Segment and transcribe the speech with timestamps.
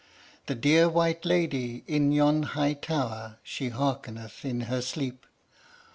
[0.47, 5.27] The dear white lady in yon high tower, She hearkeneth in her sleep.